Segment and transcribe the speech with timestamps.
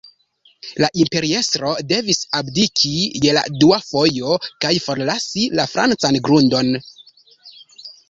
[0.83, 2.95] La imperiestro devis abdiki
[3.27, 6.77] je la dua fojo kaj forlasi la francan grundon.